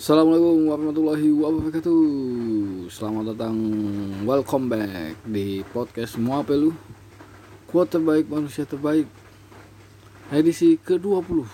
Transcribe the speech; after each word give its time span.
Assalamualaikum 0.00 0.72
warahmatullahi 0.72 1.28
wabarakatuh. 1.28 2.00
Selamat 2.88 3.36
datang. 3.36 3.52
Welcome 4.24 4.72
back 4.72 5.12
Di 5.28 5.60
podcast 5.76 6.16
Semua 6.16 6.40
Pelu. 6.40 6.72
Kuat 7.68 7.92
terbaik 7.92 8.24
manusia 8.24 8.64
terbaik. 8.64 9.04
Edisi 10.32 10.80
ke-20 10.80 11.44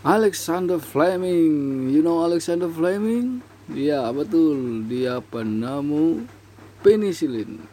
Alexander 0.00 0.80
Fleming. 0.80 1.92
You 1.92 2.00
know 2.00 2.24
Alexander 2.24 2.72
Fleming? 2.72 3.44
Iya 3.68 4.08
betul. 4.08 4.88
Dia 4.88 5.20
penemu 5.20 6.24
penicillin 6.80 7.68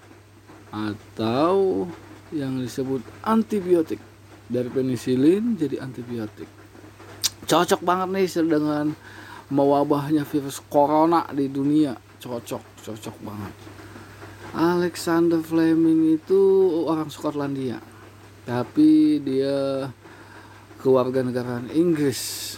Atau 0.75 1.87
yang 2.35 2.59
disebut 2.59 2.99
antibiotik. 3.23 4.03
Dari 4.51 4.67
penicillin 4.67 5.55
jadi 5.55 5.87
antibiotik 5.87 6.58
cocok 7.49 7.81
banget 7.81 8.07
nih 8.13 8.27
dengan 8.45 8.93
mewabahnya 9.49 10.21
virus 10.29 10.61
corona 10.69 11.25
di 11.33 11.49
dunia. 11.49 11.97
Cocok 12.21 12.85
cocok 12.85 13.15
banget. 13.25 13.53
Alexander 14.53 15.41
Fleming 15.41 16.17
itu 16.17 16.41
orang 16.85 17.09
Skotlandia 17.09 17.77
tapi 18.49 19.21
dia 19.21 19.85
kewarganegaraan 20.81 21.69
Inggris 21.69 22.57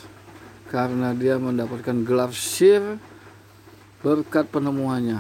karena 0.72 1.12
dia 1.12 1.36
mendapatkan 1.36 2.08
gelar 2.08 2.32
Sir 2.32 2.96
berkat 4.00 4.48
penemuannya 4.48 5.20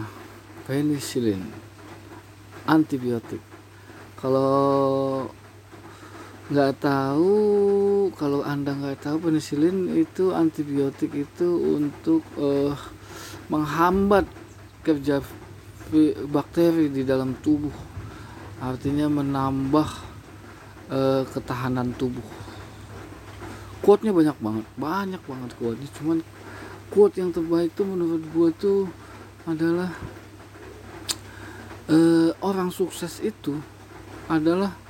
penicillin 0.64 1.44
antibiotik. 2.64 3.44
Kalau 4.16 5.28
nggak 6.52 6.84
tahu. 6.84 7.40
Kalau 8.20 8.44
anda 8.44 8.76
nggak 8.76 9.08
tahu 9.08 9.32
penisilin 9.32 9.96
itu 9.96 10.36
antibiotik 10.36 11.16
itu 11.16 11.80
untuk 11.80 12.22
uh, 12.36 12.76
menghambat 13.48 14.28
kerja 14.84 15.24
bakteri 16.28 16.92
di 16.92 17.08
dalam 17.08 17.40
tubuh. 17.40 17.72
Artinya 18.60 19.08
menambah 19.08 19.90
uh, 20.92 21.24
ketahanan 21.32 21.96
tubuh. 21.96 22.28
Quote-nya 23.82 24.14
banyak 24.14 24.38
banget 24.38 24.66
banyak 24.76 25.22
banget 25.24 25.50
quote-nya. 25.56 25.90
Cuman 25.98 26.18
quote 26.92 27.16
yang 27.18 27.32
terbaik 27.32 27.72
tuh 27.74 27.88
menurut 27.88 28.22
gue 28.28 28.50
tuh 28.60 28.82
adalah 29.48 29.90
uh, 31.88 32.30
orang 32.44 32.70
sukses 32.70 33.24
itu 33.24 33.58
adalah 34.30 34.81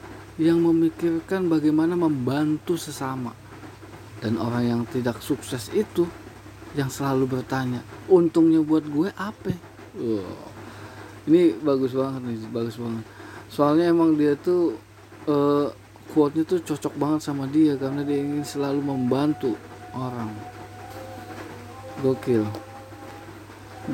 yang 0.42 0.58
memikirkan 0.58 1.46
bagaimana 1.46 1.94
membantu 1.94 2.74
sesama. 2.74 3.30
Dan 4.18 4.42
orang 4.42 4.64
yang 4.66 4.82
tidak 4.90 5.22
sukses 5.22 5.70
itu 5.70 6.10
yang 6.74 6.90
selalu 6.90 7.38
bertanya 7.38 7.86
untungnya 8.10 8.66
buat 8.66 8.82
gue 8.90 9.14
apa? 9.14 9.54
Wow. 9.92 10.50
ini 11.28 11.54
bagus 11.62 11.94
banget 11.94 12.22
nih 12.26 12.38
bagus 12.50 12.80
banget. 12.82 13.06
Soalnya 13.52 13.94
emang 13.94 14.18
dia 14.18 14.34
tuh 14.40 14.80
uh, 15.30 15.70
quote-nya 16.10 16.48
tuh 16.48 16.64
cocok 16.64 16.94
banget 16.98 17.22
sama 17.22 17.46
dia 17.46 17.78
karena 17.78 18.02
dia 18.02 18.18
ingin 18.18 18.42
selalu 18.42 18.82
membantu 18.82 19.54
orang. 19.94 20.34
Gokil. 22.02 22.48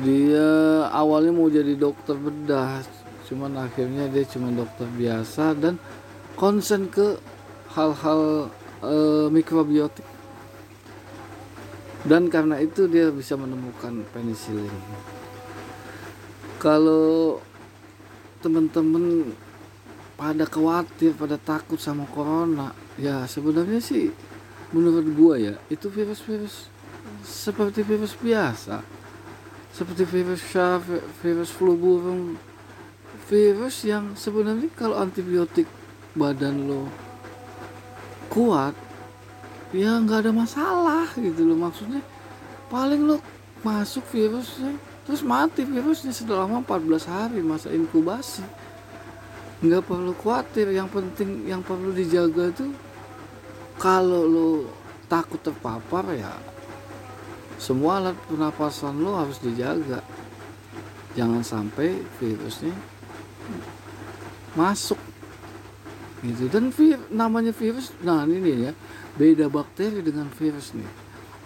Dia 0.00 0.48
awalnya 0.92 1.32
mau 1.34 1.50
jadi 1.52 1.76
dokter 1.76 2.16
bedah 2.16 2.80
cuman 3.28 3.60
akhirnya 3.60 4.08
dia 4.08 4.24
cuma 4.24 4.48
dokter 4.48 4.88
biasa 4.88 5.52
dan 5.52 5.76
konsen 6.38 6.86
ke 6.86 7.18
hal-hal 7.74 8.48
e, 8.80 9.26
mikrobiotik? 9.34 10.06
Dan 12.06 12.30
karena 12.30 12.62
itu 12.62 12.86
dia 12.86 13.10
bisa 13.10 13.34
menemukan 13.34 14.06
penicillin. 14.14 14.70
Kalau 16.62 17.42
teman-teman 18.38 19.34
pada 20.14 20.46
khawatir 20.46 21.14
pada 21.14 21.38
takut 21.38 21.78
sama 21.78 22.06
corona 22.10 22.74
ya 22.98 23.22
sebenarnya 23.26 23.78
sih 23.78 24.10
menurut 24.74 25.06
gua 25.14 25.34
ya 25.38 25.54
itu 25.70 25.86
virus-virus 25.86 26.70
seperti 27.22 27.82
virus 27.82 28.14
biasa. 28.18 28.82
Seperti 29.72 30.02
virus 30.08 30.42
SARS, 30.42 30.84
virus 31.22 31.50
flu 31.54 31.78
burung. 31.78 32.34
Virus 33.28 33.84
yang 33.84 34.16
sebenarnya 34.16 34.72
kalau 34.72 34.98
antibiotik 34.98 35.68
badan 36.18 36.66
lo 36.66 36.90
kuat 38.26 38.74
ya 39.70 40.02
nggak 40.02 40.26
ada 40.26 40.32
masalah 40.34 41.06
gitu 41.14 41.46
loh. 41.46 41.56
Maksudnya 41.56 42.02
paling 42.68 43.06
lo 43.06 43.22
masuk 43.62 44.04
virusnya 44.10 44.74
terus 45.06 45.24
mati 45.24 45.64
virusnya 45.64 46.12
selama 46.12 46.60
14 46.66 47.06
hari 47.06 47.40
masa 47.40 47.70
inkubasi. 47.70 48.44
Nggak 49.62 49.86
perlu 49.86 50.12
khawatir 50.14 50.70
yang 50.74 50.90
penting 50.90 51.46
yang 51.46 51.62
perlu 51.62 51.90
dijaga 51.94 52.50
tuh 52.54 52.70
kalau 53.78 54.26
lo 54.26 54.50
takut 55.06 55.38
terpapar 55.38 56.04
ya 56.14 56.34
semua 57.58 57.98
alat 57.98 58.14
pernapasan 58.30 59.02
lo 59.02 59.18
harus 59.18 59.38
dijaga. 59.42 60.02
Jangan 61.18 61.42
sampai 61.42 61.98
virusnya 62.22 62.74
masuk 64.54 65.07
gitu. 66.22 66.50
Dan 66.50 66.74
vir, 66.74 66.98
namanya 67.12 67.54
virus 67.54 67.94
nah 68.02 68.26
ini 68.26 68.70
ya 68.70 68.72
beda 69.18 69.46
bakteri 69.50 70.02
dengan 70.02 70.30
virus 70.34 70.74
nih. 70.74 70.90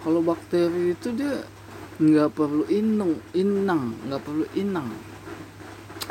Kalau 0.01 0.19
bakteri 0.19 0.93
itu 0.93 1.13
dia 1.15 1.45
nggak 1.93 2.29
perlu 2.33 2.65
inung 2.73 3.21
inang 3.37 3.93
nggak 4.09 4.21
perlu 4.21 4.45
inang. 4.57 4.89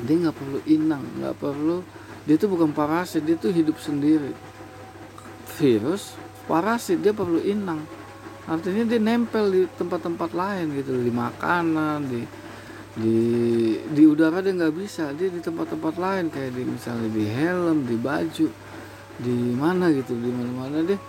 Dia 0.02 0.16
nggak 0.28 0.36
perlu 0.36 0.58
inang 0.66 1.02
nggak 1.18 1.36
perlu 1.38 1.82
dia 2.22 2.38
itu 2.38 2.46
bukan 2.46 2.70
parasit 2.70 3.26
dia 3.26 3.34
itu 3.34 3.50
hidup 3.50 3.76
sendiri. 3.82 4.30
Virus 5.58 6.14
parasit 6.46 7.02
dia 7.02 7.10
perlu 7.10 7.42
inang. 7.42 7.82
Artinya 8.42 8.82
dia 8.82 8.98
nempel 8.98 9.54
di 9.54 9.60
tempat-tempat 9.78 10.34
lain 10.34 10.74
gitu 10.74 10.98
di 10.98 11.12
makanan 11.14 11.98
di 12.10 12.20
di 12.92 13.20
di 13.88 14.02
udara 14.04 14.44
dia 14.44 14.52
nggak 14.52 14.74
bisa. 14.76 15.12
Dia 15.16 15.32
di 15.32 15.40
tempat-tempat 15.40 15.94
lain 15.96 16.28
kayak 16.28 16.52
di 16.52 16.62
misalnya 16.68 17.08
di 17.08 17.24
helm 17.24 17.88
di 17.88 17.96
baju 17.96 18.48
di 19.22 19.36
mana 19.56 19.88
gitu 19.92 20.12
di 20.16 20.30
mana-mana 20.32 20.84
deh. 20.84 21.00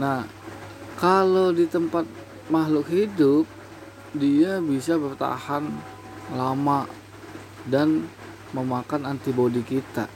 Nah 0.00 0.24
kalau 0.96 1.52
di 1.52 1.68
tempat 1.68 2.04
makhluk 2.48 2.88
hidup 2.88 3.44
dia 4.16 4.56
bisa 4.64 4.96
bertahan 4.96 5.68
lama 6.32 6.88
dan 7.68 8.08
memakan 8.56 9.04
antibodi 9.04 9.60
kita. 9.60 10.08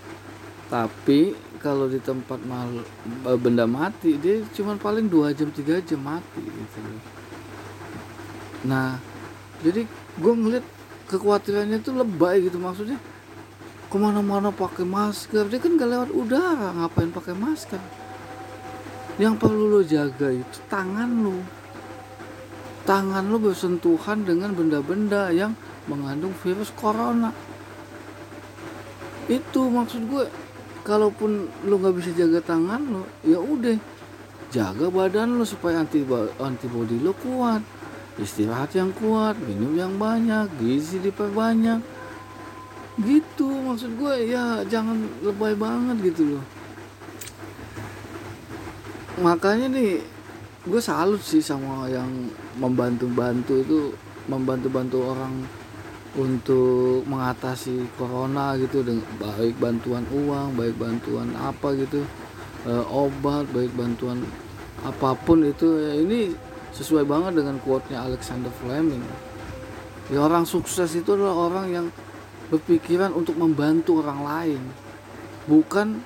Tapi 0.72 1.36
kalau 1.60 1.86
di 1.86 2.00
tempat 2.00 2.40
makhluk 2.42 2.88
eh, 3.28 3.38
benda 3.38 3.68
mati 3.68 4.16
dia 4.16 4.40
cuma 4.56 4.80
paling 4.80 5.12
dua 5.12 5.36
jam 5.36 5.52
tiga 5.52 5.76
jam 5.84 6.00
mati 6.00 6.40
gitu. 6.40 6.80
Nah 8.64 8.96
jadi 9.62 9.84
gue 10.18 10.34
ngeliat 10.34 10.81
kekhawatirannya 11.12 11.84
tuh 11.84 12.00
lebay 12.00 12.48
gitu 12.48 12.56
maksudnya 12.56 12.96
ke 13.92 13.96
mana-mana 14.00 14.48
pakai 14.48 14.88
masker. 14.88 15.52
Dia 15.52 15.60
kan 15.60 15.76
gak 15.76 15.90
lewat 15.92 16.10
udara 16.16 16.72
ngapain 16.72 17.12
pakai 17.12 17.36
masker? 17.36 17.76
Yang 19.20 19.34
perlu 19.36 19.68
lo 19.68 19.84
jaga 19.84 20.32
itu 20.32 20.58
tangan 20.72 21.10
lo. 21.20 21.36
Tangan 22.88 23.28
lo 23.28 23.36
bersentuhan 23.36 24.24
dengan 24.24 24.56
benda-benda 24.56 25.28
yang 25.28 25.52
mengandung 25.92 26.32
virus 26.40 26.72
corona. 26.72 27.36
Itu 29.28 29.68
maksud 29.68 30.08
gue 30.08 30.24
kalaupun 30.82 31.46
lo 31.68 31.74
nggak 31.78 31.94
bisa 31.94 32.10
jaga 32.16 32.42
tangan 32.42 32.82
lo 32.82 33.02
ya 33.22 33.38
udah 33.38 33.78
jaga 34.50 34.90
badan 34.90 35.38
lo 35.38 35.46
supaya 35.46 35.78
anti 35.78 36.02
antibody 36.42 36.98
lo 36.98 37.14
kuat 37.14 37.62
istirahat 38.20 38.76
yang 38.76 38.92
kuat 38.92 39.38
minum 39.40 39.72
yang 39.72 39.94
banyak 39.96 40.48
gizi 40.60 41.00
diperbanyak. 41.00 41.80
Gitu 43.00 43.48
maksud 43.48 43.96
gue 43.96 44.28
ya 44.28 44.60
jangan 44.68 45.08
lebay 45.24 45.56
banget 45.56 46.12
gitu 46.12 46.36
loh. 46.36 46.44
Makanya 49.22 49.72
nih 49.72 50.04
gue 50.68 50.80
salut 50.82 51.20
sih 51.24 51.40
sama 51.40 51.88
yang 51.88 52.08
membantu-bantu 52.60 53.64
itu 53.64 53.78
membantu-bantu 54.30 54.98
orang 55.02 55.34
untuk 56.12 57.02
mengatasi 57.08 57.88
corona 57.96 58.52
gitu 58.60 58.84
dengan 58.84 59.02
baik 59.16 59.56
bantuan 59.56 60.04
uang 60.12 60.52
baik 60.60 60.76
bantuan 60.76 61.32
apa 61.40 61.72
gitu 61.72 62.04
e, 62.68 62.72
obat 62.92 63.48
baik 63.48 63.72
bantuan 63.72 64.20
apa 64.84 65.16
pun 65.16 65.40
itu. 65.42 65.80
Ya 65.80 65.92
ini 65.96 66.36
sesuai 66.72 67.04
banget 67.04 67.40
dengan 67.40 67.56
quote-nya 67.60 68.04
Alexander 68.04 68.52
Fleming. 68.60 69.04
Ya 70.10 70.20
orang 70.24 70.44
sukses 70.44 70.92
itu 70.92 71.16
adalah 71.16 71.48
orang 71.48 71.66
yang 71.72 71.86
berpikiran 72.52 73.16
untuk 73.16 73.36
membantu 73.40 74.04
orang 74.04 74.20
lain. 74.24 74.62
Bukan 75.48 76.00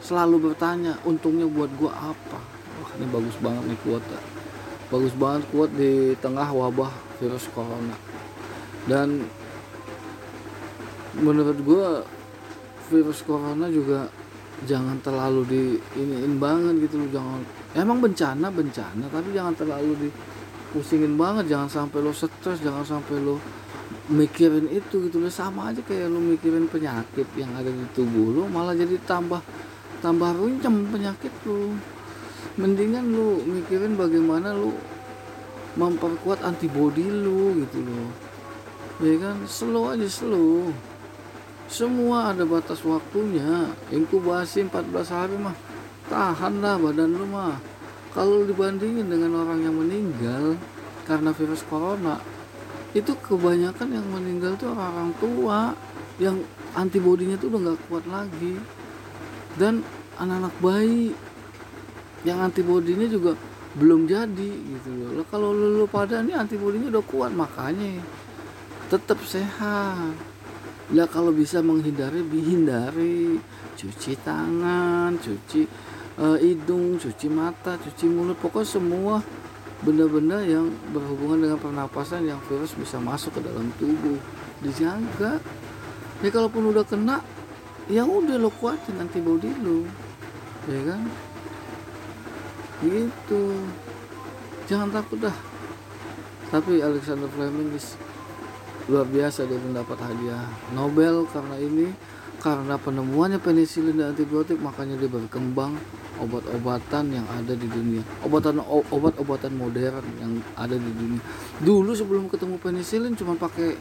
selalu 0.00 0.52
bertanya 0.52 0.96
untungnya 1.04 1.44
buat 1.44 1.68
gua 1.76 2.12
apa? 2.16 2.40
Wah 2.80 2.90
ini 2.96 3.06
bagus 3.08 3.36
banget 3.40 3.62
nih 3.68 3.80
quote 3.84 4.40
bagus 4.90 5.14
banget 5.14 5.46
kuat 5.54 5.70
di 5.78 6.18
tengah 6.18 6.50
wabah 6.50 6.90
virus 7.22 7.46
corona. 7.54 7.94
Dan 8.90 9.22
menurut 11.14 11.58
gue 11.62 11.88
virus 12.90 13.22
corona 13.22 13.70
juga 13.70 14.10
jangan 14.68 15.00
terlalu 15.00 15.40
di 15.48 15.62
iniin 15.96 16.36
banget 16.36 16.88
gitu 16.88 17.00
loh 17.00 17.10
jangan. 17.12 17.40
Emang 17.72 17.98
bencana 18.02 18.46
bencana 18.52 19.04
tapi 19.08 19.28
jangan 19.32 19.54
terlalu 19.56 19.92
di 19.96 20.08
pusingin 20.74 21.16
banget. 21.16 21.48
Jangan 21.48 21.68
sampai 21.68 21.98
lo 22.04 22.12
stres 22.12 22.60
jangan 22.60 22.84
sampai 22.84 23.16
lo 23.22 23.40
mikirin 24.12 24.68
itu 24.68 25.08
gitu 25.08 25.16
loh. 25.22 25.32
Sama 25.32 25.72
aja 25.72 25.80
kayak 25.80 26.12
lo 26.12 26.20
mikirin 26.20 26.68
penyakit 26.68 27.28
yang 27.38 27.52
ada 27.56 27.70
di 27.72 27.86
tubuh 27.96 28.36
lo 28.36 28.42
malah 28.50 28.76
jadi 28.76 29.00
tambah 29.08 29.40
tambah 30.04 30.30
runcem 30.36 30.92
penyakit 30.92 31.32
lo. 31.48 31.72
Mendingan 32.60 33.06
lo 33.14 33.40
mikirin 33.46 33.96
bagaimana 33.96 34.52
lo 34.52 34.76
memperkuat 35.78 36.44
antibodi 36.44 37.08
lo 37.08 37.56
gitu 37.64 37.80
loh. 37.80 38.08
Ya 39.00 39.16
kan? 39.16 39.48
Slow 39.48 39.96
aja 39.96 40.04
slow 40.04 40.89
semua 41.70 42.34
ada 42.34 42.42
batas 42.42 42.82
waktunya. 42.82 43.70
Inkubasi 43.94 44.66
14 44.66 45.14
hari 45.14 45.38
mah. 45.38 45.54
Tahan 46.10 46.58
lah 46.58 46.74
badan 46.82 47.14
lu 47.14 47.30
mah. 47.30 47.62
Kalau 48.10 48.42
dibandingin 48.42 49.06
dengan 49.06 49.46
orang 49.46 49.62
yang 49.62 49.78
meninggal 49.78 50.58
karena 51.06 51.30
virus 51.30 51.62
corona 51.70 52.18
itu 52.90 53.14
kebanyakan 53.22 53.86
yang 53.94 54.02
meninggal 54.10 54.58
tuh 54.58 54.74
orang-orang 54.74 55.14
tua 55.22 55.60
yang 56.18 56.42
antibodinya 56.74 57.38
tuh 57.38 57.54
udah 57.54 57.60
nggak 57.70 57.80
kuat 57.86 58.04
lagi. 58.10 58.58
Dan 59.54 59.86
anak-anak 60.18 60.54
bayi 60.58 61.14
yang 62.26 62.42
antibodinya 62.42 63.06
juga 63.06 63.38
belum 63.78 64.10
jadi 64.10 64.50
gitu 64.74 64.90
loh. 64.90 65.22
Kalau 65.30 65.54
lu, 65.54 65.78
lu 65.78 65.86
pada 65.86 66.18
nih 66.18 66.34
antibodinya 66.34 66.90
udah 66.90 67.04
kuat 67.06 67.30
makanya 67.30 68.02
tetap 68.90 69.22
sehat 69.22 70.18
ya 70.90 71.06
kalau 71.06 71.30
bisa 71.30 71.62
menghindari 71.62 72.22
dihindari. 72.26 73.38
Cuci 73.80 74.12
tangan 74.20 75.16
cuci 75.16 75.64
uh, 76.20 76.36
hidung 76.36 77.00
cuci 77.00 77.26
mata 77.32 77.80
cuci 77.80 78.04
mulut. 78.10 78.36
Pokoknya 78.36 78.68
semua 78.68 79.14
benda-benda 79.80 80.44
yang 80.44 80.68
berhubungan 80.92 81.48
dengan 81.48 81.58
pernapasan 81.58 82.28
yang 82.28 82.36
virus 82.44 82.76
bisa 82.76 83.00
masuk 83.00 83.38
ke 83.38 83.40
dalam 83.40 83.72
tubuh. 83.80 84.20
Dijaga. 84.60 85.40
Ya 86.20 86.28
kalaupun 86.28 86.68
udah 86.76 86.84
kena 86.84 87.24
ya 87.88 88.04
udah 88.04 88.36
lo 88.36 88.52
kuatin 88.52 89.00
antibody 89.00 89.48
lo. 89.64 89.88
Ya 90.68 90.80
kan? 90.92 91.02
Gitu. 92.84 93.42
Jangan 94.68 94.92
takut 94.92 95.24
dah. 95.24 95.36
Tapi 96.50 96.82
Alexander 96.82 97.30
Fleming 97.30 97.72
luar 98.90 99.06
biasa 99.06 99.46
dia 99.46 99.54
mendapat 99.62 100.02
hadiah 100.02 100.50
Nobel 100.74 101.22
karena 101.30 101.54
ini 101.62 101.94
karena 102.42 102.74
penemuannya 102.80 103.38
penisilin 103.38 103.94
dan 104.00 104.16
antibiotik 104.16 104.58
makanya 104.58 104.98
dia 104.98 105.06
berkembang 105.06 105.78
obat-obatan 106.18 107.12
yang 107.12 107.26
ada 107.30 107.52
di 107.52 107.68
dunia. 107.68 108.02
Obatan 108.24 108.58
obat-obatan 108.66 109.52
modern 109.54 110.04
yang 110.18 110.40
ada 110.56 110.74
di 110.74 110.90
dunia. 110.90 111.22
Dulu 111.60 111.92
sebelum 111.92 112.26
ketemu 112.32 112.56
penisilin 112.58 113.14
cuma 113.14 113.36
pakai 113.36 113.76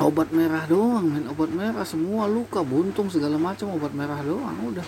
obat 0.00 0.30
merah 0.30 0.64
doang 0.70 1.08
main 1.08 1.26
obat 1.28 1.50
merah 1.50 1.82
semua 1.82 2.30
luka 2.30 2.60
buntung 2.60 3.10
segala 3.10 3.36
macam 3.36 3.74
obat 3.74 3.92
merah 3.92 4.22
doang 4.22 4.56
udah. 4.72 4.86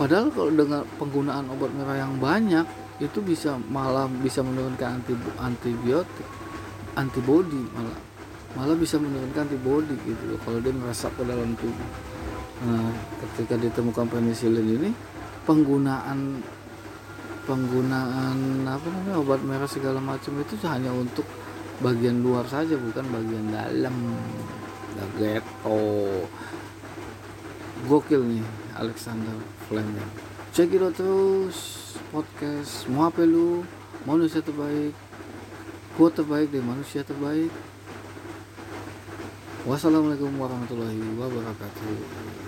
Padahal 0.00 0.32
kalau 0.32 0.50
dengan 0.50 0.82
penggunaan 0.96 1.46
obat 1.52 1.70
merah 1.76 2.00
yang 2.00 2.16
banyak 2.16 2.64
itu 3.04 3.20
bisa 3.20 3.60
malah 3.68 4.08
bisa 4.08 4.40
menurunkan 4.40 5.04
antibiotik 5.36 6.41
antibody 6.98 7.62
malah 7.72 7.98
malah 8.52 8.76
bisa 8.76 9.00
menurunkan 9.00 9.48
antibody 9.48 9.96
gitu 10.04 10.36
loh 10.36 10.40
kalau 10.44 10.58
dia 10.60 10.72
meresap 10.76 11.12
ke 11.16 11.24
dalam 11.24 11.56
tubuh. 11.56 11.90
Nah 12.68 12.92
ketika 13.20 13.56
ditemukan 13.56 14.06
penicillin 14.12 14.68
ini 14.80 14.90
penggunaan 15.48 16.44
penggunaan 17.48 18.68
apa 18.68 18.86
namanya 18.86 19.18
obat 19.18 19.40
merah 19.42 19.66
segala 19.66 19.98
macam 19.98 20.38
itu 20.38 20.54
hanya 20.68 20.94
untuk 20.94 21.26
bagian 21.82 22.22
luar 22.22 22.46
saja 22.46 22.76
bukan 22.76 23.04
bagian 23.08 23.46
dalam. 23.50 23.96
Gageto 24.92 26.28
gokil 27.88 28.22
nih 28.22 28.44
Alexander 28.76 29.34
Fleming. 29.66 30.10
Cek 30.52 30.68
itu 30.68 30.88
terus 30.92 31.58
podcast. 32.12 32.84
Mau 32.92 33.08
apa 33.08 33.24
lu? 33.24 33.64
Manusia 34.04 34.44
terbaik 34.44 34.92
quote 35.96 36.20
terbaik 36.20 36.48
dari 36.48 36.64
manusia 36.64 37.04
terbaik. 37.04 37.52
Wassalamualaikum 39.62 40.34
warahmatullahi 40.42 40.98
wabarakatuh 41.14 42.41